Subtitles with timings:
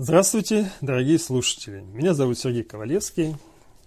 [0.00, 1.80] Здравствуйте, дорогие слушатели.
[1.80, 3.34] Меня зовут Сергей Ковалевский.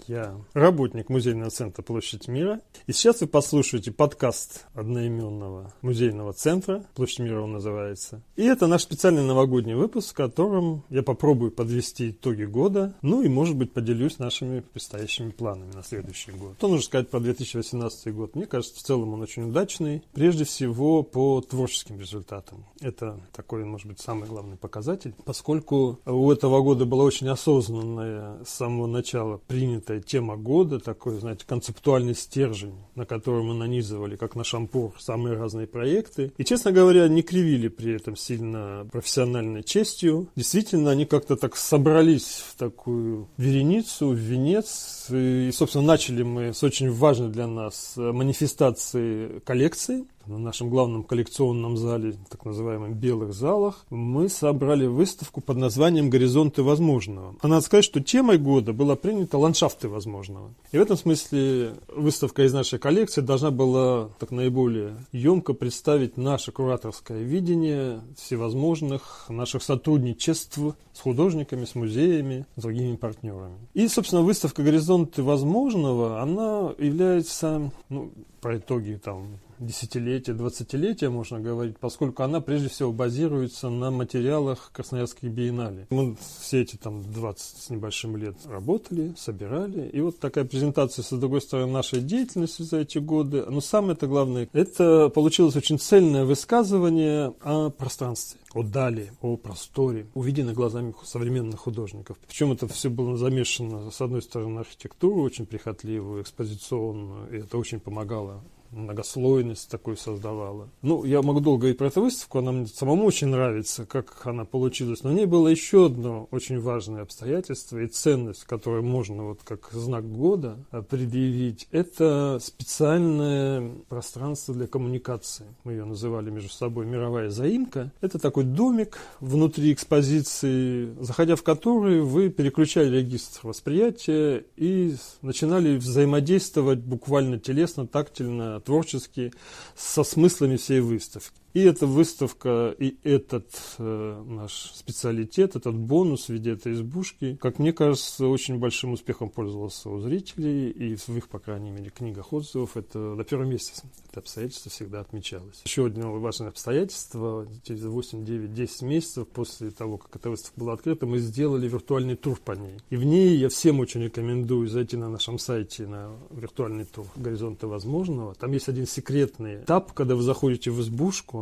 [0.08, 2.62] Я работник музейного центра «Площадь мира».
[2.88, 6.84] И сейчас вы послушаете подкаст одноименного музейного центра.
[6.96, 8.22] «Площадь мира» он называется.
[8.36, 12.96] И это наш специальный новогодний выпуск, в котором я попробую подвести итоги года.
[13.02, 16.56] Ну и, может быть, поделюсь нашими предстоящими планами на следующий год.
[16.58, 18.36] Что нужно сказать про 2018 год?
[18.36, 20.04] Мне кажется, в целом он очень удачный.
[20.14, 22.66] Прежде всего, по творческим результатам.
[22.80, 25.14] Это такой, может быть, самый главный показатель.
[25.26, 31.20] Поскольку у этого года была очень осознанная с самого начала принятая это тема года, такой,
[31.20, 36.34] знаете, концептуальный стержень, на который мы нанизывали, как на шампур, самые разные проекты.
[36.38, 40.28] И, честно говоря, не кривили при этом сильно профессиональной честью.
[40.36, 45.08] Действительно, они как-то так собрались в такую вереницу, в венец.
[45.10, 51.78] И, собственно, начали мы с очень важной для нас манифестации коллекции на нашем главном коллекционном
[51.78, 57.36] зале, так называемом белых залах, мы собрали выставку под названием «Горизонты возможного».
[57.42, 60.54] А надо сказать, что темой года была принята «Ландшафты возможного».
[60.72, 66.52] И в этом смысле выставка из нашей коллекции должна была так наиболее емко представить наше
[66.52, 70.60] кураторское видение всевозможных наших сотрудничеств
[70.94, 73.58] с художниками, с музеями, с другими партнерами.
[73.74, 78.12] И, собственно, выставка «Горизонты возможного», она является, ну,
[78.42, 85.30] про итоги там десятилетия, двадцатилетия, можно говорить, поскольку она прежде всего базируется на материалах Красноярской
[85.30, 85.88] биеннале.
[85.90, 91.10] Мы все эти там 20 с небольшим лет работали, собирали, и вот такая презентация, с
[91.12, 93.46] другой стороны, нашей деятельности за эти годы.
[93.48, 100.08] Но самое это главное, это получилось очень цельное высказывание о пространстве о дали, о просторе,
[100.14, 102.18] увиденной глазами современных художников.
[102.28, 107.80] Причем это все было замешано, с одной стороны, архитектуру очень прихотливую, экспозиционную, и это очень
[107.80, 110.70] помогало многослойность такой создавала.
[110.82, 114.46] Ну, я могу долго говорить про эту выставку, она мне самому очень нравится, как она
[114.46, 115.04] получилась.
[115.04, 119.70] Но в ней было еще одно очень важное обстоятельство и ценность, которую можно вот как
[119.72, 120.58] знак года
[120.90, 121.68] предъявить.
[121.72, 125.46] Это специальное пространство для коммуникации.
[125.64, 127.92] Мы ее называли между собой «Мировая заимка».
[128.02, 136.80] Это такой домик внутри экспозиции, заходя в который вы переключали регистр восприятия и начинали взаимодействовать
[136.80, 139.34] буквально телесно, тактильно, творчески
[139.76, 141.41] со смыслами всей выставки.
[141.54, 147.60] И эта выставка, и этот э, наш специалитет, этот бонус в виде этой избушки, как
[147.60, 152.32] мне кажется, очень большим успехом пользовался у зрителей, и в их, по крайней мере, книгах
[152.32, 153.74] отзывов это на первом месте
[154.12, 155.62] это обстоятельство всегда отмечалось.
[155.66, 160.74] Еще одно важное обстоятельство, через 8, 9, 10 месяцев после того, как эта выставка была
[160.74, 162.80] открыта, мы сделали виртуальный тур по ней.
[162.90, 167.68] И в ней я всем очень рекомендую зайти на нашем сайте на виртуальный тур «Горизонты
[167.68, 168.36] возможного».
[168.36, 171.41] Там есть один секретный этап, когда вы заходите в избушку,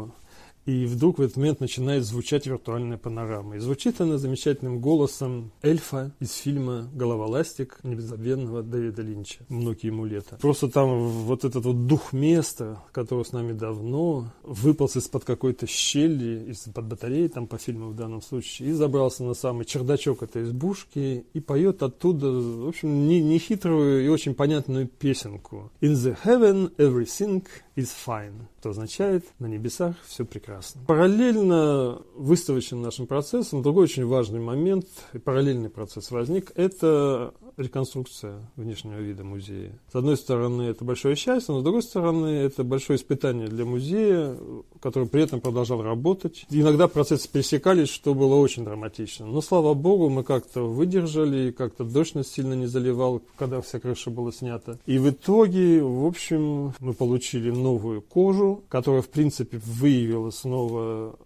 [0.70, 3.56] и вдруг в этот момент начинает звучать виртуальная панорама.
[3.56, 9.40] И звучит она замечательным голосом эльфа из фильма «Голова ластик» незабвенного Дэвида Линча.
[9.50, 10.38] Многие ему лета.
[10.40, 16.52] Просто там вот этот вот дух места, который с нами давно, выполз из-под какой-то щели,
[16.52, 21.26] из-под батареи, там по фильму в данном случае, и забрался на самый чердачок этой избушки
[21.34, 25.72] и поет оттуда, в общем, нехитрую не и очень понятную песенку.
[25.82, 27.44] «In the heaven everything
[27.76, 30.82] is fine», что означает «на небесах все прекрасно».
[30.86, 34.86] Параллельно выставочным нашим процессом, другой очень важный момент,
[35.24, 39.78] параллельный процесс возник, это реконструкция внешнего вида музея.
[39.92, 44.38] С одной стороны, это большое счастье, но с другой стороны, это большое испытание для музея,
[44.82, 46.46] который при этом продолжал работать.
[46.50, 49.26] Иногда процессы пересекались, что было очень драматично.
[49.26, 54.10] Но, слава богу, мы как-то выдержали, как-то дождь нас сильно не заливал, когда вся крыша
[54.10, 54.78] была снята.
[54.86, 61.18] И в итоге, в общем, мы получили новую кожу, которая, в принципе, выявила снова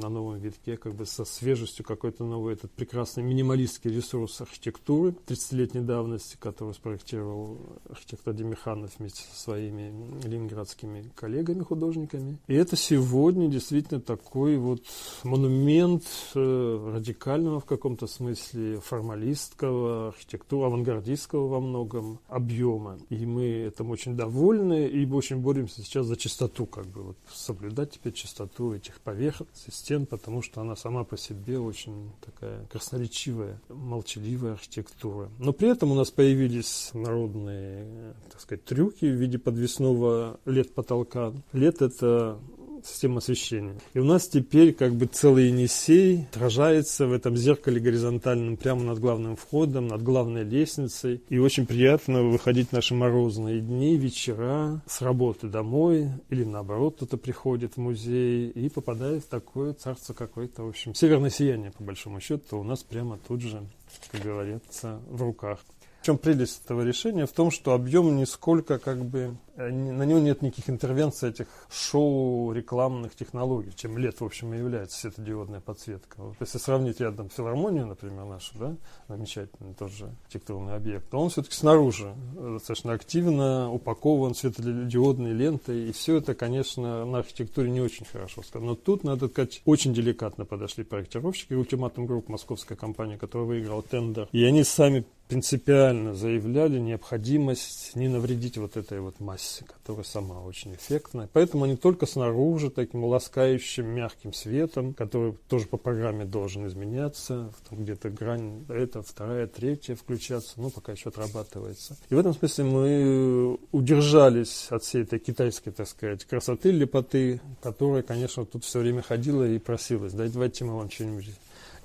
[0.00, 5.82] на новом витке, как бы со свежестью какой-то новый этот прекрасный минималистский ресурс архитектуры 30-летней
[5.82, 7.58] давности, который спроектировал
[7.88, 9.92] архитектор Демиханов вместе со своими
[10.26, 12.38] ленинградскими коллегами-художниками.
[12.46, 14.82] И это сегодня действительно такой вот
[15.24, 16.04] монумент
[16.34, 22.98] э, радикального в каком-то смысле формалистского, архитектуры, авангардистского во многом объема.
[23.08, 27.92] И мы этому очень довольны и очень боремся сейчас за чистоту, как бы вот соблюдать
[27.92, 34.52] теперь чистоту этих поверхностей, стен, потому что она сама по себе очень такая красноречивая, молчаливая
[34.52, 35.28] архитектура.
[35.38, 41.32] Но при этом у нас появились народные, так сказать, трюки в виде подвесного лет потолка.
[41.52, 42.38] Лет это
[42.86, 43.74] система освещения.
[43.94, 48.98] И у нас теперь как бы целый Енисей отражается в этом зеркале горизонтальном прямо над
[48.98, 51.22] главным входом, над главной лестницей.
[51.28, 57.16] И очень приятно выходить в наши морозные дни, вечера, с работы домой, или наоборот, кто-то
[57.16, 62.20] приходит в музей и попадает в такое царство какое-то, в общем, северное сияние, по большому
[62.20, 63.66] счету, у нас прямо тут же,
[64.10, 65.60] как говорится, в руках.
[66.00, 67.26] В чем прелесть этого решения?
[67.26, 72.52] В том, что объем нисколько как бы Э, на него нет никаких интервенций этих шоу
[72.52, 76.16] рекламных технологий, чем лет, в общем, и является светодиодная подсветка.
[76.22, 78.76] Вот если сравнить рядом филармонию, например, нашу, да,
[79.08, 85.92] замечательный тоже архитектурный объект, то он все-таки снаружи э, достаточно активно упакован светодиодной лентой, и
[85.92, 88.70] все это, конечно, на архитектуре не очень хорошо сказано.
[88.70, 94.28] Но тут, надо сказать, очень деликатно подошли проектировщики, ультиматум групп, московская компания, которая выиграла тендер,
[94.32, 100.74] и они сами принципиально заявляли необходимость не навредить вот этой вот массе которая сама очень
[100.74, 101.28] эффектная.
[101.32, 108.10] Поэтому они только снаружи таким ласкающим, мягким светом, который тоже по программе должен изменяться, где-то
[108.10, 111.96] грань, это вторая, третья включаться, ну, пока еще отрабатывается.
[112.08, 118.02] И в этом смысле мы удержались от всей этой китайской, так сказать, красоты, лепоты, которая,
[118.02, 121.30] конечно, тут все время ходила и просилась, давайте мы вам что-нибудь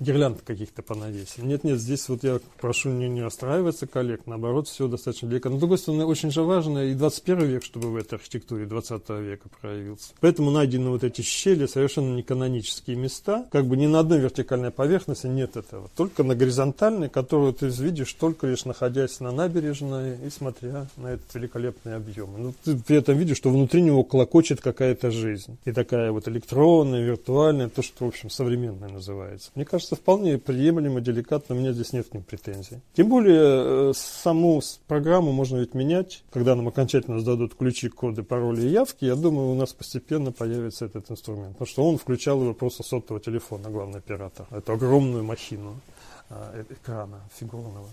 [0.00, 1.48] гирлянд каких-то понавесим.
[1.48, 5.48] Нет, нет, здесь вот я прошу не, не расстраиваться коллег, наоборот, все достаточно далеко.
[5.48, 9.08] Но, с другой стороны, очень же важно и 21 век, чтобы в этой архитектуре 20
[9.10, 10.12] века проявился.
[10.20, 14.70] Поэтому найдены вот эти щели, совершенно не канонические места, как бы ни на одной вертикальной
[14.70, 20.30] поверхности нет этого, только на горизонтальной, которую ты видишь только лишь находясь на набережной и
[20.30, 22.30] смотря на этот великолепный объем.
[22.36, 25.58] Ну, ты при этом видишь, что внутри него клокочет какая-то жизнь.
[25.64, 29.50] И такая вот электронная, виртуальная, то, что, в общем, современное называется.
[29.54, 32.80] Мне кажется, кажется, вполне приемлемо, деликатно, у меня здесь нет к ним претензий.
[32.94, 38.62] Тем более, э, саму программу можно ведь менять, когда нам окончательно сдадут ключи, коды, пароли
[38.62, 41.52] и явки, я думаю, у нас постепенно появится этот инструмент.
[41.52, 45.76] Потому что он включал его просто сотового телефона, главный оператор, эту огромную махину
[46.30, 47.88] э, экрана фигурного.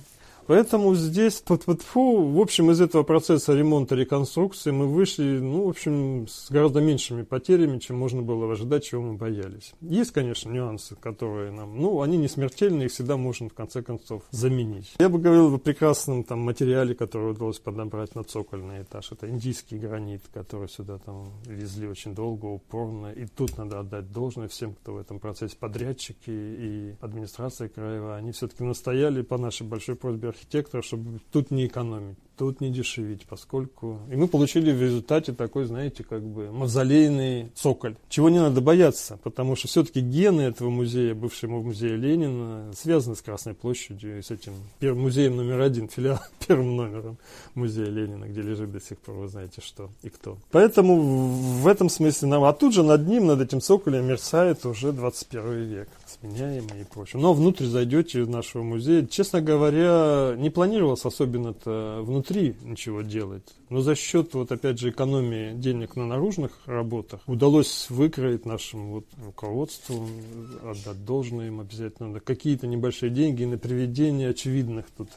[0.48, 5.66] Поэтому здесь, вот, вот, фу, в общем, из этого процесса ремонта, реконструкции мы вышли, ну,
[5.66, 9.74] в общем, с гораздо меньшими потерями, чем можно было ожидать, чего мы боялись.
[9.82, 14.24] Есть, конечно, нюансы, которые нам, ну, они не смертельные, их всегда можно, в конце концов,
[14.32, 14.94] заменить.
[15.00, 19.12] Я бы говорил о прекрасном там материале, который удалось подобрать на цокольный этаж.
[19.12, 23.12] Это индийский гранит, который сюда там везли очень долго, упорно.
[23.12, 28.32] И тут надо отдать должное всем, кто в этом процессе, подрядчики и администрация краевая, они
[28.32, 34.00] все-таки настояли по нашей большой просьбе архитектора, чтобы тут не экономить тут не дешевить, поскольку...
[34.12, 37.96] И мы получили в результате такой, знаете, как бы мавзолейный цоколь.
[38.10, 43.22] Чего не надо бояться, потому что все-таки гены этого музея, бывшего музея Ленина, связаны с
[43.22, 47.18] Красной площадью и с этим первым музеем номер один, филиал первым номером
[47.56, 50.38] музея Ленина, где лежит до сих пор, вы знаете, что и кто.
[50.52, 52.44] Поэтому в этом смысле нам...
[52.44, 55.90] А тут же над ним, над этим цоколем мерцает уже 21 век,
[56.24, 57.22] сменяемый и прочее.
[57.22, 59.06] Но внутрь зайдете нашего музея.
[59.06, 63.44] Честно говоря, не планировалось особенно-то внутри ничего делать.
[63.70, 69.06] Но за счет, вот опять же, экономии денег на наружных работах удалось выкроить нашему вот
[69.24, 70.08] руководству,
[70.64, 75.10] отдать должное им обязательно, какие-то небольшие деньги на приведение очевидных тут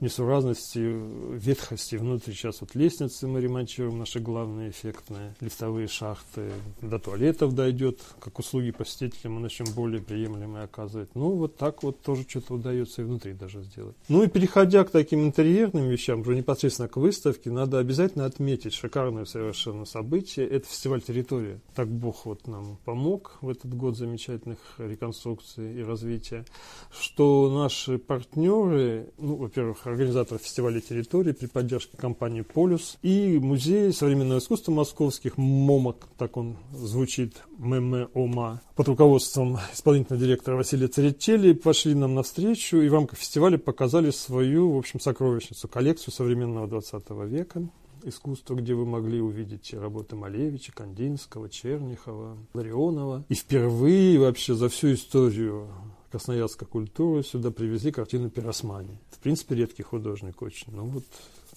[0.00, 2.32] несуразности, ветхости внутри.
[2.32, 6.50] Сейчас вот лестницы мы ремонтируем, наши главные эффектные, лифтовые шахты.
[6.80, 11.10] До туалетов дойдет, как услуги посетителям мы начнем более приемлемые оказывать.
[11.14, 13.96] Ну, вот так вот тоже что-то удается и внутри даже сделать.
[14.08, 19.24] Ну и переходя к таким интерьерным вещам, уже непосредственно к выставке, надо обязательно отметить шикарное
[19.24, 20.46] совершенно событие.
[20.48, 21.60] Это фестиваль «Территория».
[21.74, 26.44] Так Бог вот нам помог в этот год замечательных реконструкций и развития,
[26.90, 34.38] что наши партнеры, ну, во-первых, организатор фестиваля территории при поддержке компании «Полюс» и Музей современного
[34.38, 42.14] искусства московских «МОМАК», так он звучит, ММОМА, под руководством исполнительного директора Василия Церетели пошли нам
[42.14, 47.68] навстречу и в рамках фестиваля показали свою, в общем, сокровищницу, коллекцию современного 20 века
[48.04, 53.24] искусства, где вы могли увидеть работы Малевича, Кандинского, Чернихова, Ларионова.
[53.28, 55.68] И впервые вообще за всю историю
[56.10, 58.98] красноярской культуры сюда привезли картину Пиросмани.
[59.10, 60.72] В принципе, редкий художник очень.
[60.72, 61.04] Но вот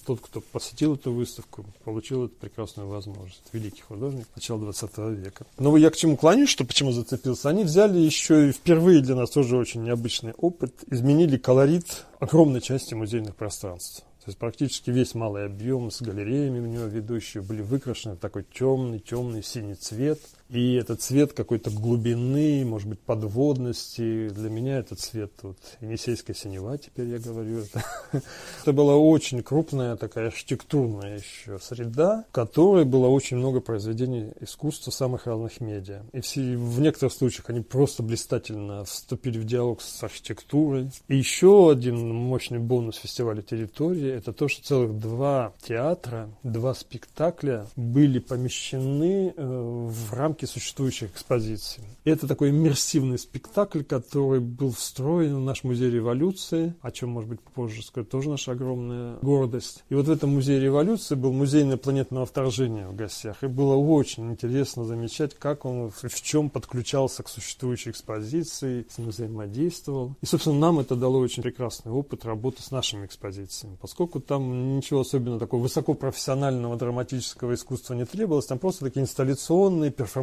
[0.06, 3.44] тот, кто посетил эту выставку, получил эту прекрасную возможность.
[3.52, 5.46] Великий художник начала 20 века.
[5.58, 7.50] Но я к чему кланяюсь, что почему зацепился?
[7.50, 12.94] Они взяли еще и впервые для нас тоже очень необычный опыт, изменили колорит огромной части
[12.94, 14.04] музейных пространств.
[14.24, 18.46] То есть практически весь малый объем с галереями в него ведущие были выкрашены в такой
[18.46, 20.20] темный, темный синий цвет–
[20.50, 24.30] И этот цвет какой-то глубины, может быть, подводности.
[24.30, 27.84] Для меня это цвет вот, Енисейская синева, теперь я говорю это.
[28.62, 34.92] это была очень крупная такая архитектурная еще среда, в которой было очень много произведений искусства
[34.92, 36.04] самых разных медиа.
[36.12, 40.92] И все, в некоторых случаях они просто блистательно вступили в диалог с архитектурой.
[41.08, 47.68] И еще один мощный бонус фестиваля территории– это то, что целых два театра, два спектакля
[47.76, 51.84] были помещены э, в рамки существующих экспозиций.
[52.06, 57.40] Это такой иммерсивный спектакль, который был встроен в наш музей революции, о чем, может быть,
[57.40, 59.84] позже скажу, тоже наша огромная гордость.
[59.90, 63.44] И вот в этом музее революции был музей инопланетного вторжения в гостях.
[63.44, 69.10] И было очень интересно замечать, как он, в чем подключался к существующей экспозиции, с ним
[69.10, 70.16] взаимодействовал.
[70.22, 75.02] И, собственно, нам это дало очень прекрасный опыт работы с нашими экспозициями, поскольку там ничего
[75.02, 80.23] особенно такого высокопрофессионального драматического искусства не требовалось, там просто такие инсталляционные, перформативные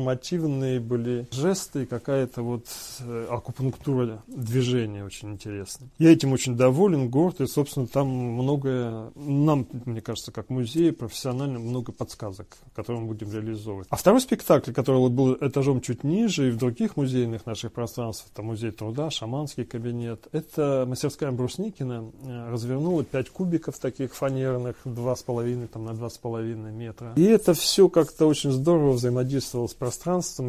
[0.78, 2.66] были жесты, какая-то вот
[3.00, 5.88] э, акупунктура движения очень интересная.
[5.99, 11.59] Я этим очень доволен, горд, и, собственно, там многое, нам, мне кажется, как музей, профессионально
[11.59, 13.88] много подсказок, которые мы будем реализовывать.
[13.90, 18.30] А второй спектакль, который вот был этажом чуть ниже, и в других музейных наших пространствах,
[18.33, 25.16] это музей труда, шаманский кабинет, это мастерская Брусникина э, развернула пять кубиков таких фанерных, два
[25.16, 27.12] с половиной там, на два с половиной метра.
[27.16, 29.89] И это все как-то очень здорово взаимодействовало с пространством,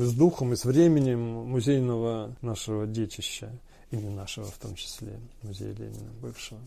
[0.01, 3.51] и с духом, и с временем музейного нашего детища,
[3.91, 6.59] и не нашего в том числе, музея Ленина бывшего.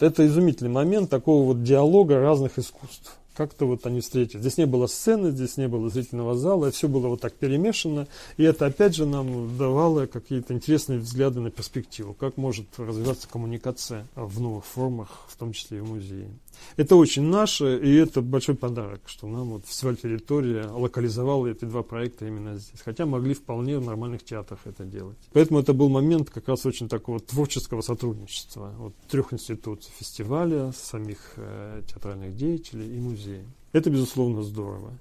[0.00, 4.40] Это изумительный момент такого вот диалога разных искусств как-то вот они встретились.
[4.40, 8.08] Здесь не было сцены, здесь не было зрительного зала, все было вот так перемешано.
[8.36, 14.08] И это, опять же, нам давало какие-то интересные взгляды на перспективу, как может развиваться коммуникация
[14.16, 16.28] в новых формах, в том числе и в музее.
[16.76, 21.82] Это очень наше, и это большой подарок, что нам вот фестиваль территория локализовал эти два
[21.82, 22.80] проекта именно здесь.
[22.84, 25.18] Хотя могли вполне в нормальных театрах это делать.
[25.32, 28.74] Поэтому это был момент как раз очень такого творческого сотрудничества.
[28.78, 33.44] Вот трех институций фестиваля, самих э, театральных деятелей и музея.
[33.72, 34.92] Это, безусловно, здорово.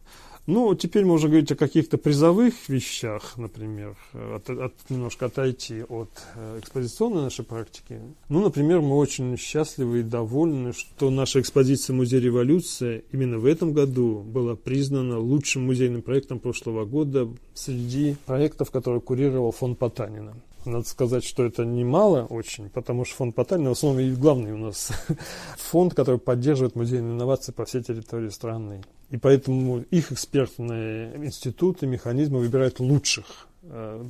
[0.47, 6.59] Ну, теперь можно говорить о каких-то призовых вещах, например, от, от, немножко отойти от э,
[6.61, 7.99] экспозиционной нашей практики.
[8.29, 13.73] Ну, например, мы очень счастливы и довольны, что наша экспозиция «Музей революции» именно в этом
[13.73, 20.33] году была признана лучшим музейным проектом прошлого года среди проектов, которые курировал фонд Потанина.
[20.67, 24.57] Надо сказать, что это немало очень, потому что фонд Потанина в основном и главный у
[24.57, 24.91] нас
[25.57, 28.83] фонд, который поддерживает музейные инновации по всей территории страны.
[29.09, 33.47] И поэтому их экспертные институты, механизмы выбирают лучших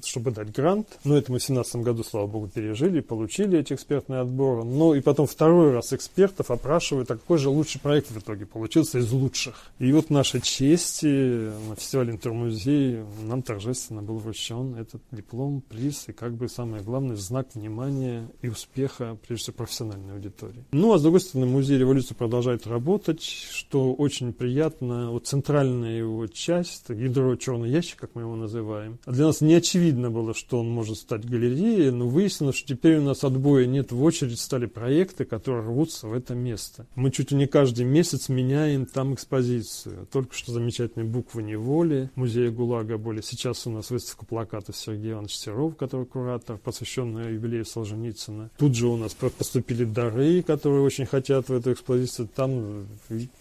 [0.05, 0.99] чтобы дать грант.
[1.03, 4.63] Но это мы в 2017 году, слава богу, пережили, получили эти экспертные отборы.
[4.63, 8.99] Но и потом второй раз экспертов опрашивают, а какой же лучший проект в итоге получился
[8.99, 9.55] из лучших.
[9.79, 16.13] И вот наша честь на фестивале Интермузей нам торжественно был вручен этот диплом, приз и
[16.13, 20.65] как бы самое главное знак внимания и успеха, прежде всего, профессиональной аудитории.
[20.71, 25.11] Ну, а с другой стороны, музей революции продолжает работать, что очень приятно.
[25.11, 30.11] Вот центральная его часть, ядро черный ящик, как мы его называем, для нас не очевидно
[30.11, 33.91] было, что он может стать галереей, но выяснилось, что теперь у нас отбоя нет.
[33.91, 36.85] В очередь стали проекты, которые рвутся в это место.
[36.95, 40.07] Мы чуть ли не каждый месяц меняем там экспозицию.
[40.11, 43.21] Только что замечательные буквы неволи музея ГУЛАГа были.
[43.21, 48.51] Сейчас у нас выставка плакатов Сергея Ивановича Серов, который куратор, посвященная юбилею Солженицына.
[48.57, 52.29] Тут же у нас поступили дары, которые очень хотят в эту экспозицию.
[52.35, 52.87] Там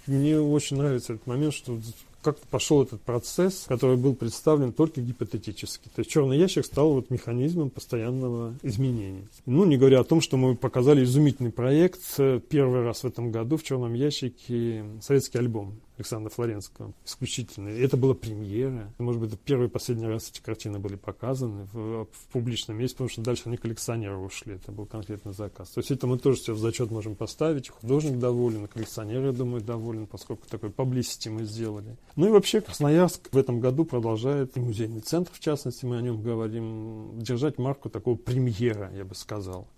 [0.07, 1.79] мне очень нравится этот момент, что
[2.27, 5.89] как пошел этот процесс, который был представлен только гипотетически.
[5.95, 9.29] То есть черный ящик стал вот механизмом постоянного изменения.
[9.47, 12.01] Ну, не говоря о том, что мы показали изумительный проект
[12.49, 17.69] первый раз в этом году в черном ящике советский альбом Александра Флоренского, исключительно.
[17.69, 18.93] Это была премьера.
[18.99, 22.97] Может быть, это первый и последний раз эти картины были показаны в, в публичном месте,
[22.97, 24.55] потому что дальше они коллекционеры ушли.
[24.55, 25.71] Это был конкретный заказ.
[25.71, 27.69] То есть это мы тоже все в зачет можем поставить.
[27.69, 31.97] Художник доволен, коллекционер, я думаю, доволен, поскольку такой поблизости мы сделали.
[32.15, 36.03] Ну и вообще Красноярск в этом году продолжает, и музейный центр, в частности, мы о
[36.03, 39.69] нем говорим, держать марку такого премьера, я бы сказал.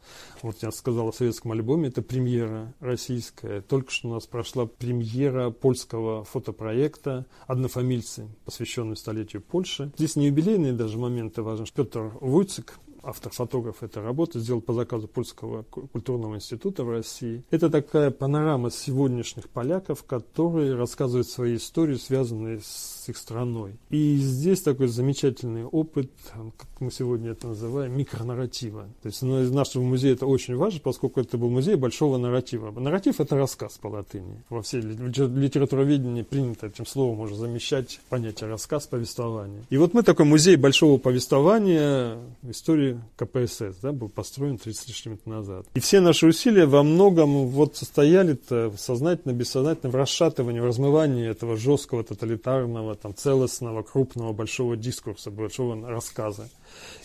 [0.43, 3.61] Вот я сказал о советском альбоме, это премьера российская.
[3.61, 9.93] Только что у нас прошла премьера польского этого фотопроекта «Однофамильцы», посвященный столетию Польши.
[9.97, 11.67] Здесь не юбилейные даже моменты важны.
[11.75, 17.43] Петр Вуйцик, автор-фотограф этой работы, сделал по заказу Польского культурного института в России.
[17.51, 23.77] Это такая панорама сегодняшних поляков, которые рассказывают свои истории, связанные с их страной.
[23.91, 28.87] И здесь такой замечательный опыт, как мы сегодня это называем, микронарратива.
[29.03, 32.71] То есть из нашего музея это очень важно, поскольку это был музей большого нарратива.
[32.79, 34.43] Нарратив– это рассказ по латыни.
[34.49, 39.63] Во всей литературоведении принято этим словом уже замещать понятие рассказ, повествование.
[39.71, 45.13] И вот мы такой музей большого повествования истории КПСС, да, был построен 30 с лишним
[45.13, 45.67] лет назад.
[45.75, 51.57] И все наши усилия во многом вот состояли-то сознательно, бессознательно в расшатывании, в размывании этого
[51.57, 56.49] жесткого тоталитарного там, целостного, крупного, большого дискурса, большого рассказа.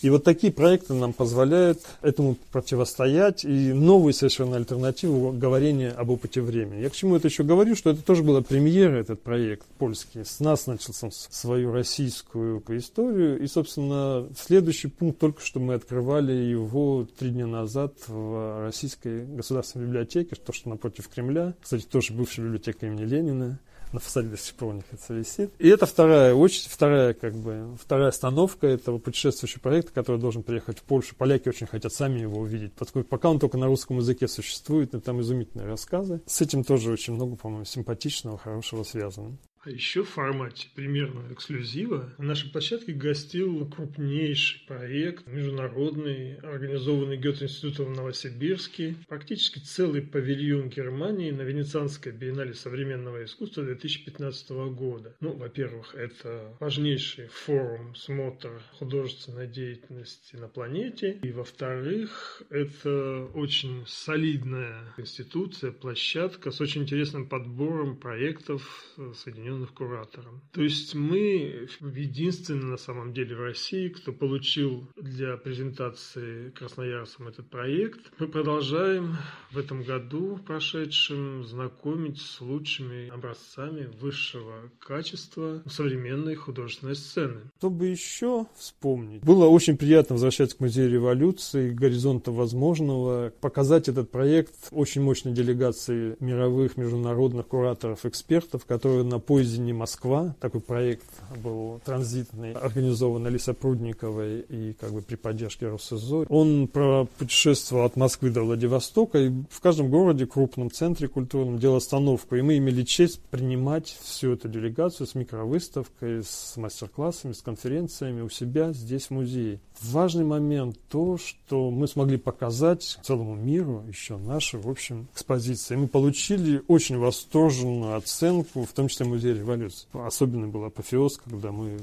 [0.02, 6.42] И вот такие проекты нам позволяют этому противостоять и новую совершенно альтернативу говорения об опыте
[6.42, 6.82] времени.
[6.82, 10.26] Я к чему это еще говорю, что это тоже была премьера, этот проект польский.
[10.26, 13.42] С нас начал свою российскую историю.
[13.42, 19.86] И, собственно, следующий пункт только что мы открывали его три дня назад в Российской государственной
[19.86, 21.54] библиотеке, то, что напротив Кремля.
[21.62, 23.60] Кстати, тоже бывшая библиотека имени Ленина
[23.94, 25.54] на фасаде до сих пор у них это висит.
[25.60, 30.80] И это вторая очередь, вторая, как бы, вторая остановка этого путешествующего проекта, который должен приехать
[30.80, 31.16] в Польшу.
[31.16, 35.00] Поляки очень хотят сами его увидеть, поскольку пока он только на русском языке существует, и
[35.00, 36.22] там изумительные рассказы.
[36.26, 39.38] С этим тоже очень много, по-моему, симпатичного, хорошего связано.
[39.66, 47.94] А еще в формате примерного эксклюзива на нашей площадке гостил крупнейший проект международный, организованный Гёте-институтом
[47.94, 55.16] в Новосибирске, практически целый павильон Германии на Венецианской биеннале современного искусства 2015 года.
[55.22, 61.20] Ну, во-первых, это важнейший форум, смотр художественной деятельности на планете.
[61.24, 68.84] И, во-вторых, это очень солидная институция, площадка с очень интересным подбором проектов
[69.16, 70.42] Соединенных Соединенных куратором.
[70.52, 77.50] То есть мы единственные на самом деле в России, кто получил для презентации красноярцам этот
[77.50, 78.00] проект.
[78.20, 79.18] Мы продолжаем
[79.52, 87.42] в этом году прошедшем знакомить с лучшими образцами высшего качества современной художественной сцены.
[87.58, 94.12] Чтобы еще вспомнить, было очень приятно возвращаться к Музею революции, к горизонту возможного, показать этот
[94.12, 100.36] проект очень мощной делегации мировых международных кураторов, экспертов, которые на поезде Москва.
[100.40, 101.06] Такой проект
[101.44, 106.26] был транзитный, организован Алиса Прудниковой и как бы при поддержке Россизо.
[106.30, 106.70] Он
[107.18, 112.36] путешествовал от Москвы до Владивостока и в каждом городе, крупном центре культурном делал остановку.
[112.36, 118.30] И мы имели честь принимать всю эту делегацию с микровыставкой, с мастер-классами, с конференциями у
[118.30, 119.60] себя здесь в музее.
[119.82, 125.76] Важный момент то, что мы смогли показать целому миру еще наши, в общем, экспозиции.
[125.76, 129.88] Мы получили очень восторженную оценку, в том числе музей революции.
[129.94, 131.80] Особенно был апофеоз, когда мы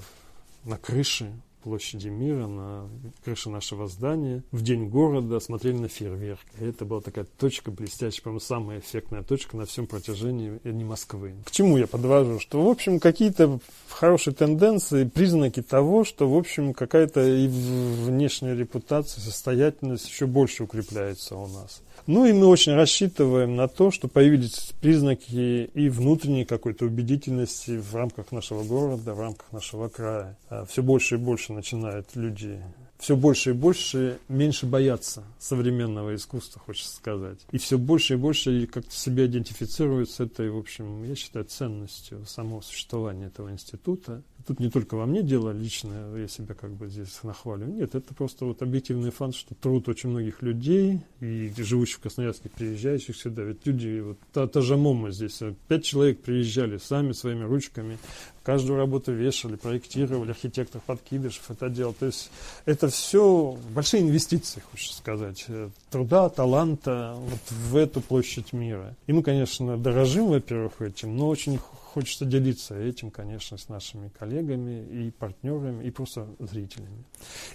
[0.65, 1.33] на крыше
[1.63, 2.89] площади мира, на
[3.25, 6.41] крыше нашего здания, в день города смотрели на фейерверк.
[6.61, 11.35] И это была такая точка блестящая, по-моему, самая эффектная точка на всем протяжении не Москвы.
[11.45, 12.41] К чему я подвожу?
[12.41, 19.21] Что, в общем, какие-то хорошие тенденции, признаки того, что, в общем, какая-то и внешняя репутация,
[19.21, 21.83] состоятельность еще больше укрепляется у нас.
[22.07, 27.95] Ну и мы очень рассчитываем на то, что появились признаки и внутренней какой-то убедительности в
[27.95, 30.37] рамках нашего города, в рамках нашего края.
[30.49, 32.63] А все больше и больше начинают люди
[33.01, 37.39] все больше и больше меньше боятся современного искусства, хочется сказать.
[37.51, 42.27] И все больше и больше как-то себя идентифицируют с этой, в общем, я считаю, ценностью
[42.27, 44.23] самого существования этого института.
[44.47, 47.67] Тут не только во мне дело личное, я себя как бы здесь нахвалю.
[47.67, 52.49] Нет, это просто вот объективный факт, что труд очень многих людей, и живущих в Красноярске,
[52.49, 53.43] приезжающих сюда.
[53.43, 57.99] Ведь люди, вот та, та же МОМА здесь, пять человек приезжали сами своими ручками,
[58.43, 61.95] каждую работу вешали, проектировали, архитектор Подкидышев это делал.
[61.95, 62.31] То есть
[62.65, 68.97] это все большие инвестиции, хочется сказать, э, труда, таланта вот в эту площадь мира.
[69.07, 71.59] И мы, конечно, дорожим, во-первых, этим, но очень
[71.91, 77.05] хочется делиться этим, конечно, с нашими коллегами и партнерами, и просто зрителями.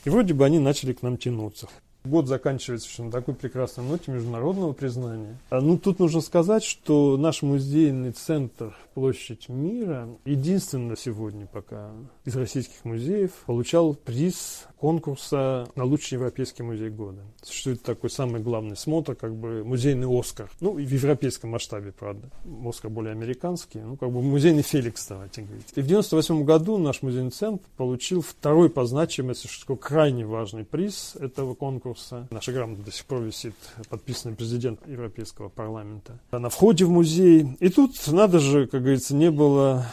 [0.03, 1.69] И вроде бы они начали к нам тянуться.
[2.05, 5.37] Год заканчивается на такой прекрасной ноте международного признания.
[5.49, 11.91] А, ну, тут нужно сказать, что наш музейный центр «Площадь мира» единственный сегодня пока
[12.23, 17.23] из российских музеев получал приз конкурса на лучший европейский музей года.
[17.41, 20.49] Существует такой самый главный смотр, как бы музейный Оскар.
[20.59, 22.29] Ну, в европейском масштабе, правда.
[22.63, 25.73] Оскар более американский, ну, как бы музейный Феликс, давайте говорить.
[25.75, 31.15] И в 98 году наш музейный центр получил второй по значимости, что крайне важный приз
[31.19, 31.94] этого конкурса.
[32.29, 33.55] Наша грамота до сих пор висит,
[33.89, 36.19] подписанный президент Европейского парламента.
[36.31, 37.57] На входе в музей.
[37.59, 39.85] И тут, надо же, как говорится, не было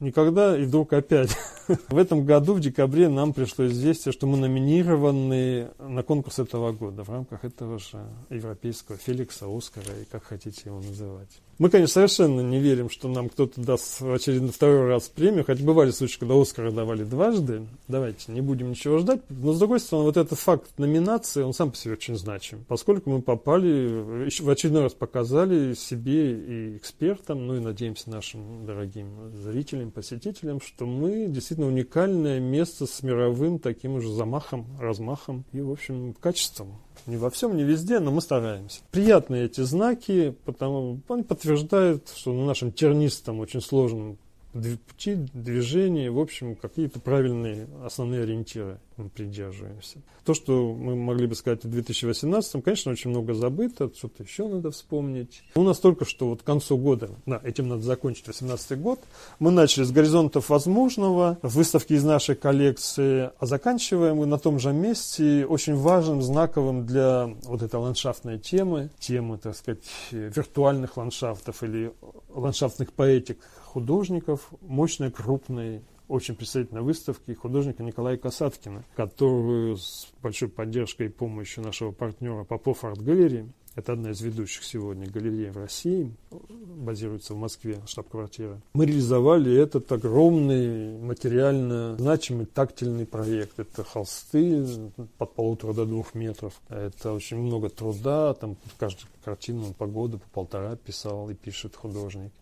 [0.00, 1.36] никогда, и вдруг опять.
[1.88, 7.04] В этом году, в декабре, нам пришло известие, что мы номинированы на конкурс этого года
[7.04, 11.40] в рамках этого же европейского Феликса, Оскара и как хотите его называть.
[11.58, 15.64] Мы, конечно, совершенно не верим, что нам кто-то даст в очередной второй раз премию, хотя
[15.64, 17.66] бывали случаи, когда Оскара давали дважды.
[17.88, 19.22] Давайте не будем ничего ждать.
[19.28, 23.10] Но, с другой стороны, вот этот факт номинации, он сам по себе очень значим, поскольку
[23.10, 29.90] мы попали, в очередной раз показали себе и экспертам, ну и, надеемся, нашим дорогим зрителям,
[29.90, 36.14] посетителям, что мы действительно уникальное место с мировым таким уже замахом, размахом и, в общем,
[36.20, 36.78] качеством.
[37.06, 38.80] Не во всем, не везде, но мы стараемся.
[38.90, 44.18] Приятные эти знаки, потому они подтверждают, что на нашем тернистом, очень сложном
[44.52, 49.98] пути, движения, в общем, какие-то правильные основные ориентиры придерживаемся.
[50.24, 54.70] То, что мы могли бы сказать в 2018, конечно, очень много забыто, что-то еще надо
[54.70, 55.42] вспомнить.
[55.54, 59.00] У нас только что вот к концу года, да, этим надо закончить 2018 год,
[59.38, 64.72] мы начали с горизонтов возможного, выставки из нашей коллекции, а заканчиваем мы на том же
[64.72, 71.92] месте, очень важным, знаковым для вот этой ландшафтной темы, темы, так сказать, виртуальных ландшафтов или
[72.28, 81.06] ландшафтных поэтик художников, мощной, крупной, очень представительной выставки художника Николая Касаткина, которую с большой поддержкой
[81.06, 86.12] и помощью нашего партнера Попов Арт Галереи это одна из ведущих сегодня галерей в России,
[86.30, 88.60] базируется в Москве, штаб-квартира.
[88.74, 93.60] Мы реализовали этот огромный материально значимый тактильный проект.
[93.60, 94.66] Это холсты
[95.16, 96.60] под полутора до двух метров.
[96.68, 102.32] Это очень много труда, там каждую картину по году, по полтора писал и пишет художник.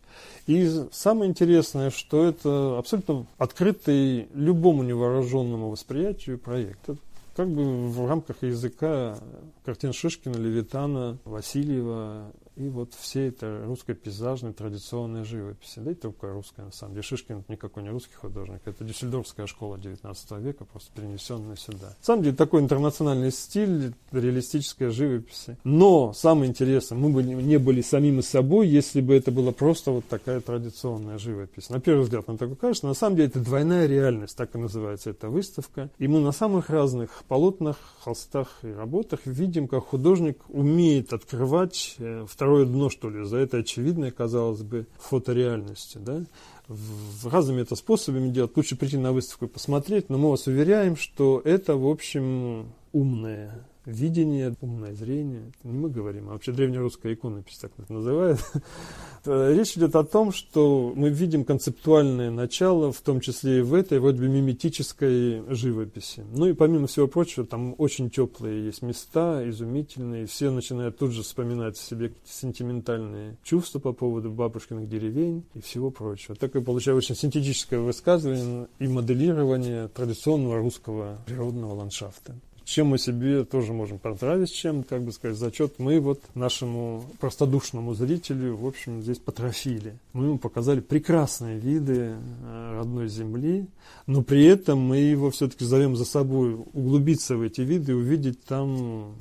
[0.46, 6.88] И самое интересное, что это абсолютно открытый любому невооруженному восприятию проект.
[6.88, 6.99] Это
[7.37, 9.18] как бы в рамках языка
[9.64, 15.74] картин Шишкина, Левитана, Васильева и вот все это русская пейзажная традиционная живопись.
[15.76, 17.02] Да и только русская, на самом деле.
[17.02, 18.62] Шишкин никакой не русский художник.
[18.64, 21.88] Это дюссельдорфская школа 19 века, просто перенесенная сюда.
[21.88, 25.58] На самом деле такой интернациональный стиль реалистической живописи.
[25.64, 30.06] Но самое интересное, мы бы не были самими собой, если бы это была просто вот
[30.08, 31.68] такая традиционная живопись.
[31.68, 35.10] На первый взгляд нам такое кажется, на самом деле это двойная реальность, так и называется
[35.10, 35.90] эта выставка.
[35.98, 42.24] И мы на самых разных полотнах, холстах и работах видим, как художник умеет открывать э,
[42.26, 46.22] второй второе дно, что ли, за это очевидное, казалось бы, фотореальности, да,
[46.68, 48.56] в разными это способами делать.
[48.56, 53.66] Лучше прийти на выставку и посмотреть, но мы вас уверяем, что это, в общем, умное
[53.87, 55.53] видение, умное зрение.
[55.59, 58.40] Это не мы говорим, а вообще древнерусская иконопись так это называют.
[59.25, 63.99] Речь идет о том, что мы видим концептуальное начало, в том числе и в этой
[63.99, 66.25] вроде бы миметической живописи.
[66.33, 70.27] Ну и помимо всего прочего, там очень теплые есть места, изумительные.
[70.27, 76.37] Все начинают тут же вспоминать себе сентиментальные чувства по поводу бабушкиных деревень и всего прочего.
[76.37, 82.35] Такое получается очень синтетическое высказывание и моделирование традиционного русского природного ландшафта
[82.66, 87.94] чем мы себе тоже можем поздравить, чем, как бы сказать, зачет мы вот нашему простодушному
[87.94, 89.96] зрителю, в общем, здесь потрофили.
[90.12, 93.68] Мы ему показали прекрасные виды э, родной земли,
[94.09, 98.42] но при этом мы его все-таки зовем за собой углубиться в эти виды и увидеть
[98.44, 99.14] там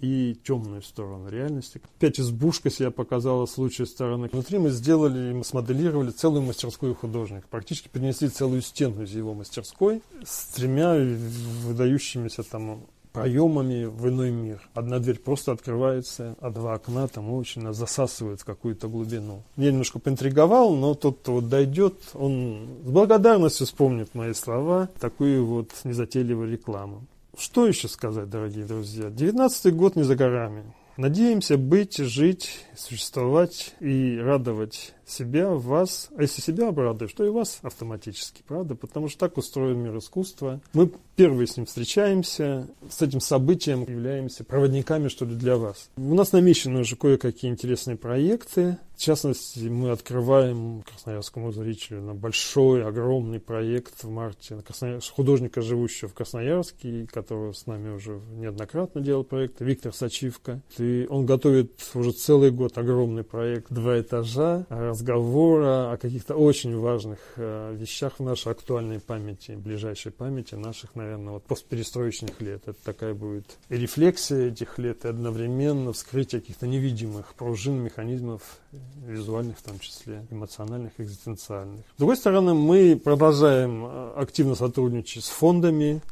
[0.00, 1.80] и темную сторону реальности.
[1.98, 4.28] Опять избушка себя показала с лучшей стороны.
[4.32, 7.46] Внутри мы сделали, мы смоделировали целую мастерскую художника.
[7.50, 10.94] Практически перенесли целую стену из его мастерской с тремя
[11.64, 14.68] выдающимися там проемами в иной мир.
[14.74, 19.42] Одна дверь просто открывается, а два окна там очень засасывают в какую-то глубину.
[19.56, 25.44] Я немножко поинтриговал, но тот, кто вот дойдет, он с благодарностью вспомнит мои слова, такую
[25.44, 27.04] вот незатейливую рекламу.
[27.36, 29.08] Что еще сказать, дорогие друзья?
[29.08, 30.64] Девятнадцатый год не за горами.
[30.96, 36.08] Надеемся быть, жить, существовать и радовать себя, вас.
[36.16, 38.74] А если себя обрадуешь, то и вас автоматически, правда?
[38.74, 40.60] Потому что так устроен мир искусства.
[40.72, 45.90] Мы первые с ним встречаемся, с этим событием являемся проводниками, что ли, для вас.
[45.96, 48.78] У нас намечены уже кое-какие интересные проекты.
[48.94, 55.00] В частности, мы открываем красноярскому зрителю на большой, огромный проект в марте Краснояр...
[55.00, 60.60] художника, живущего в Красноярске, который с нами уже неоднократно делал проект, Виктор Сачивка.
[60.76, 64.66] И он готовит уже целый год огромный проект «Два этажа»,
[65.00, 71.34] разговора о каких-то очень важных э, вещах в нашей актуальной памяти, ближайшей памяти наших, наверное,
[71.34, 72.62] вот постперестроечных лет.
[72.66, 78.42] Это такая будет и рефлексия этих лет, и одновременно вскрытие каких-то невидимых пружин, механизмов
[79.06, 81.84] визуальных в том числе, эмоциональных, экзистенциальных.
[81.94, 86.02] С другой стороны, мы продолжаем э, активно сотрудничать с фондами,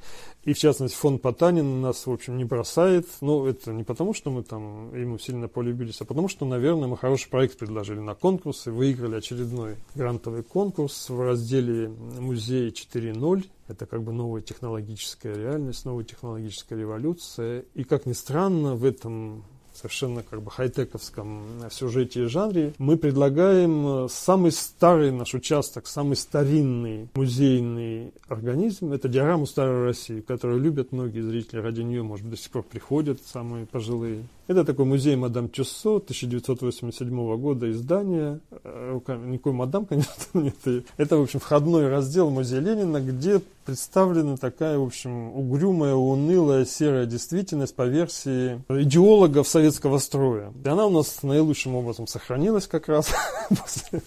[0.45, 3.07] И, в частности, фонд Потанин нас, в общем, не бросает.
[3.21, 6.97] Ну, это не потому, что мы там ему сильно полюбились, а потому, что, наверное, мы
[6.97, 13.45] хороший проект предложили на конкурс и выиграли очередной грантовый конкурс в разделе «Музей 4.0».
[13.67, 17.65] Это как бы новая технологическая реальность, новая технологическая революция.
[17.75, 19.45] И, как ни странно, в этом
[19.79, 26.17] совершенно как бы хай-тековском сюжете и жанре, мы предлагаем э, самый старый наш участок, самый
[26.17, 28.93] старинный музейный организм.
[28.93, 32.65] Это диораму Старой России, которую любят многие зрители, ради нее, может быть, до сих пор
[32.65, 34.25] приходят самые пожилые.
[34.49, 38.41] Это такой музей Мадам Тюссо 1987 года издания.
[38.65, 40.57] Э, никакой мадам, конечно, нет.
[40.97, 47.05] Это, в общем, входной раздел музея Ленина, где представлена такая, в общем, угрюмая, унылая, серая
[47.05, 50.55] действительность по версии идеологов советского строя.
[50.65, 53.13] И она у нас наилучшим образом сохранилась как раз
[53.51, 54.01] после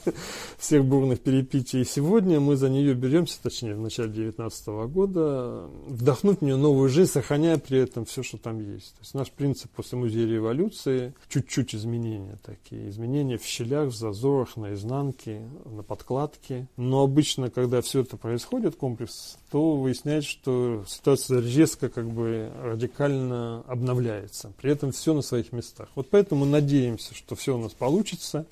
[0.57, 1.81] всех бурных перепитий.
[1.81, 6.89] И сегодня мы за нее беремся, точнее, в начале 2019 года, вдохнуть в нее новую
[6.89, 8.93] жизнь, сохраняя при этом все, что там есть.
[8.95, 14.57] То есть наш принцип после музея революции, чуть-чуть изменения такие, изменения в щелях, в зазорах,
[14.57, 16.67] на изнанке, на подкладке.
[16.77, 23.63] Но обычно, когда все это происходит, комплекс, то выясняется, что ситуация резко, как бы радикально
[23.67, 24.53] обновляется.
[24.61, 25.89] При этом все на своих местах.
[25.95, 28.45] Вот поэтому надеемся, что все у нас получится.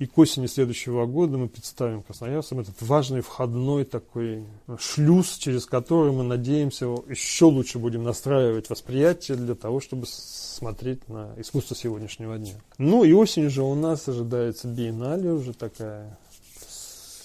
[0.00, 4.44] И к осени следующего года мы представим красноярцам этот важный входной такой
[4.78, 11.32] шлюз, через который мы надеемся еще лучше будем настраивать восприятие для того, чтобы смотреть на
[11.36, 12.54] искусство сегодняшнего дня.
[12.78, 16.18] Ну и осень же у нас ожидается биеннале уже такая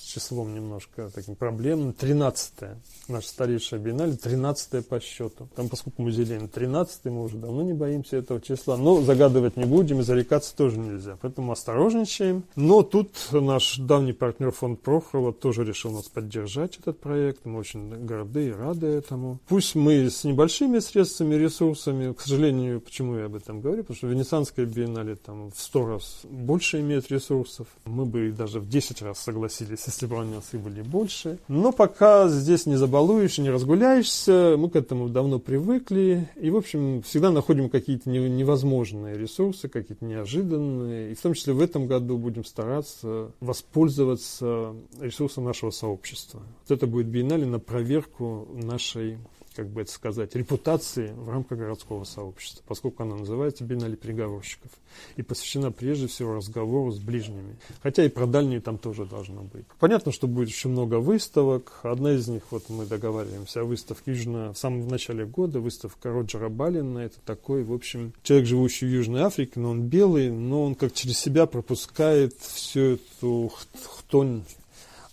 [0.10, 1.91] числом немножко таким проблемным.
[1.91, 5.48] 13-е, наша старейшая биеннале, 13 по счету.
[5.56, 8.78] Там, поскольку музей Ленина 13 мы уже давно не боимся этого числа.
[8.78, 11.17] Но загадывать не будем и зарекаться тоже нельзя.
[11.22, 12.43] Поэтому осторожничаем.
[12.56, 17.45] Но тут наш давний партнер фонд Прохорова тоже решил нас поддержать этот проект.
[17.45, 19.39] Мы очень горды и рады этому.
[19.48, 24.08] Пусть мы с небольшими средствами, ресурсами, к сожалению, почему я об этом говорю, потому что
[24.08, 27.67] Венецианская биеннале там в 100 раз больше имеет ресурсов.
[27.86, 31.39] Мы бы даже в 10 раз согласились, если бы они были больше.
[31.47, 36.29] Но пока здесь не забалуешь, не разгуляешься, мы к этому давно привыкли.
[36.38, 41.12] И, в общем, всегда находим какие-то невозможные ресурсы, какие-то неожиданные.
[41.12, 46.41] И в том числе в этом году будем стараться воспользоваться ресурсом нашего сообщества.
[46.67, 49.17] Вот это будет биеннале на проверку нашей
[49.60, 54.72] как бы это сказать, репутации в рамках городского сообщества, поскольку она называется «Биеннале переговорщиков»
[55.17, 57.58] и посвящена прежде всего разговору с ближними.
[57.84, 59.65] Хотя и про дальние там тоже должно быть.
[59.78, 61.82] Понятно, что будет еще много выставок.
[61.84, 66.48] Одна из них, вот мы договариваемся о выставке Южно, в самом начале года, выставка Роджера
[66.48, 67.00] Баллина.
[67.00, 70.93] Это такой, в общем, человек, живущий в Южной Африке, но он белый, но он как
[70.93, 73.52] через себя пропускает всю эту
[73.98, 74.43] хтонь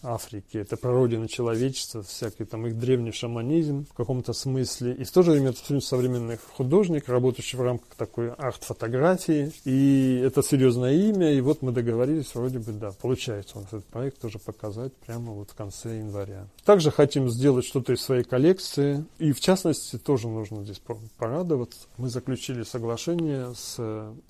[0.03, 0.59] Африки.
[0.59, 4.95] Это прародина человечества, всякий там их древний шаманизм в каком-то смысле.
[4.95, 9.53] И в то же время это современный художник, работающий в рамках такой арт-фотографии.
[9.65, 11.33] И это серьезное имя.
[11.33, 15.33] И вот мы договорились, вроде бы, да, получается у нас этот проект тоже показать прямо
[15.33, 16.47] вот в конце января.
[16.65, 19.05] Также хотим сделать что-то из своей коллекции.
[19.19, 20.81] И в частности, тоже нужно здесь
[21.19, 21.87] порадоваться.
[21.97, 23.79] Мы заключили соглашение с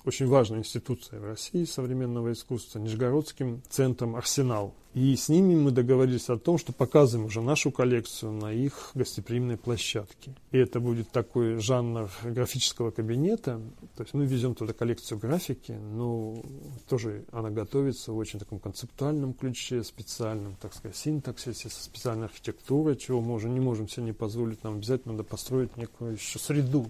[0.05, 4.73] очень важной институцией в России современного искусства, Нижегородским центром «Арсенал».
[4.97, 9.55] И с ними мы договорились о том, что показываем уже нашу коллекцию на их гостеприимной
[9.55, 10.33] площадке.
[10.51, 13.61] И это будет такой жанр графического кабинета.
[13.95, 16.41] То есть мы везем туда коллекцию графики, но
[16.89, 22.95] тоже она готовится в очень таком концептуальном ключе, специальном, так сказать, синтаксисе, со специальной архитектурой,
[22.95, 24.63] чего мы уже не можем себе не позволить.
[24.63, 26.89] Нам обязательно надо построить некую еще среду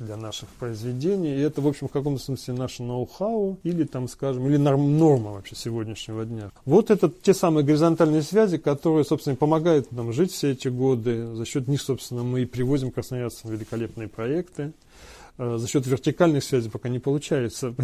[0.00, 1.36] для наших произведений.
[1.36, 5.54] И это, в общем, в каком-то смысле наше ноу-хау или, там, скажем, или норма вообще
[5.54, 6.50] сегодняшнего дня.
[6.64, 11.34] Вот это те самые горизонтальные связи, которые, собственно, помогают нам жить все эти годы.
[11.34, 14.72] За счет них, собственно, мы и привозим красноярцам великолепные проекты.
[15.36, 17.74] Э, за счет вертикальных связей пока не получается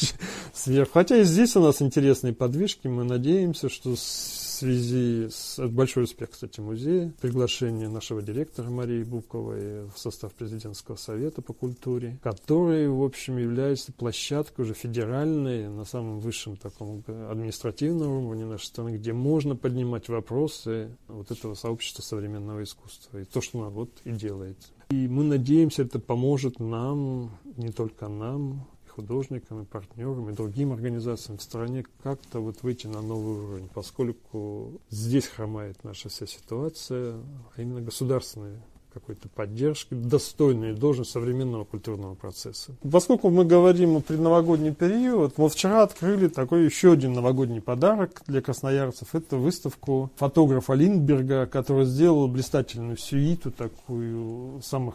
[0.52, 0.92] сверху.
[0.94, 2.86] Хотя и здесь у нас интересные подвижки.
[2.86, 3.94] Мы надеемся, что
[4.54, 11.42] связи с большой успех, кстати, музея, приглашение нашего директора Марии Буковой в состав президентского совета
[11.42, 18.46] по культуре, который, в общем, является площадкой уже федеральной, на самом высшем таком административном уровне
[18.46, 23.18] нашей страны, где можно поднимать вопросы вот этого сообщества современного искусства.
[23.18, 24.56] И то, что оно вот и делает.
[24.90, 31.38] И мы надеемся, это поможет нам, не только нам, художникам, и партнерам, и другим организациям
[31.38, 37.16] в стране как-то вот выйти на новый уровень, поскольку здесь хромает наша вся ситуация,
[37.56, 38.62] а именно государственная
[38.94, 42.72] какой-то поддержки, достойной должен современного культурного процесса.
[42.90, 48.40] Поскольку мы говорим о предновогодний период, вот вчера открыли такой еще один новогодний подарок для
[48.40, 49.14] красноярцев.
[49.14, 54.94] Это выставку фотографа Линдберга, который сделал блистательную сюиту такую самых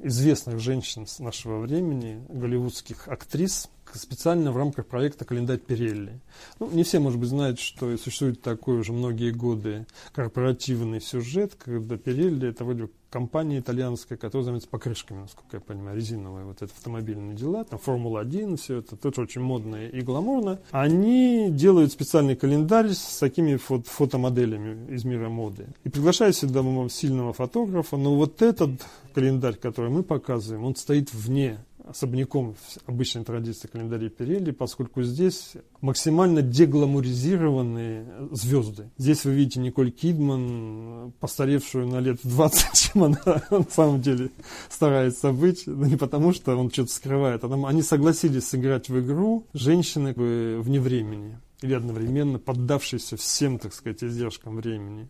[0.00, 6.20] известных женщин нашего времени, голливудских актрис, специально в рамках проекта «Календарь Перелли».
[6.58, 11.96] Ну, не все, может быть, знают, что существует такой уже многие годы корпоративный сюжет, когда
[11.96, 17.34] Перелли– это вроде компания итальянская, которая занимается покрышками, насколько я понимаю, резиновые вот это автомобильные
[17.34, 20.60] дела, там Формула-1, все это тоже очень модно и гламурно.
[20.70, 25.68] Они делают специальный календарь с такими фото фотомоделями из мира моды.
[25.84, 28.82] И приглашают сюда сильного фотографа, но вот этот
[29.14, 36.42] календарь, который мы показываем, он стоит вне особняком обычной традиции календаря Перелли, поскольку здесь максимально
[36.42, 38.90] дегламуризированные звезды.
[38.98, 44.30] Здесь вы видите Николь Кидман, постаревшую на лет 20, чем она на самом деле
[44.68, 45.66] старается быть.
[45.66, 50.80] Но не потому, что он что-то скрывает, а они согласились сыграть в игру женщины вне
[50.80, 55.08] времени или одновременно поддавшиеся всем, так сказать, издержкам времени.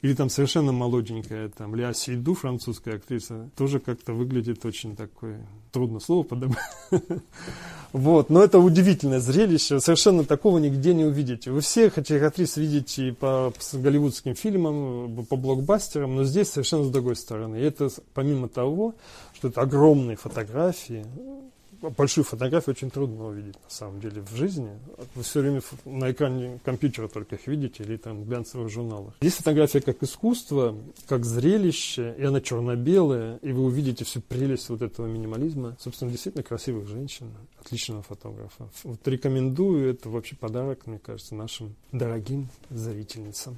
[0.00, 5.98] Или там совершенно молоденькая, там, Ля Сейду, французская актриса, тоже как-то выглядит очень такое, трудно
[6.00, 6.58] слово подобрать.
[7.94, 11.50] Вот, но это удивительное зрелище, совершенно такого нигде не увидите.
[11.50, 17.16] Вы всех этих актрис видите по голливудским фильмам, по блокбастерам, но здесь совершенно с другой
[17.16, 17.56] стороны.
[17.56, 18.94] И это помимо того,
[19.32, 21.06] что это огромные фотографии,
[21.80, 24.70] большую фотографию очень трудно увидеть на самом деле в жизни.
[25.14, 29.14] Вы все время на экране компьютера только их видите или там в глянцевых журналах.
[29.20, 34.82] Здесь фотография как искусство, как зрелище, и она черно-белая, и вы увидите всю прелесть вот
[34.82, 35.76] этого минимализма.
[35.78, 38.68] Собственно, действительно красивых женщин, отличного фотографа.
[38.84, 43.46] Вот рекомендую, это вообще подарок, мне кажется, нашим дорогим зрительницам.